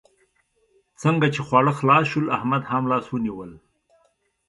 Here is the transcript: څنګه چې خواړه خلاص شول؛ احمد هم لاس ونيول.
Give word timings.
څنګه 1.01 1.27
چې 1.33 1.41
خواړه 1.47 1.71
خلاص 1.79 2.03
شول؛ 2.11 2.25
احمد 2.37 2.63
هم 2.71 2.83
لاس 2.91 3.05
ونيول. 3.09 3.51